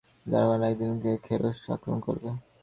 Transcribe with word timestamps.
জার্মানরা 0.25 0.67
একদিন 0.69 0.89
আগেই 0.95 1.17
খেরোস 1.25 1.59
আক্রমণ 1.75 1.99
করবে। 2.07 2.29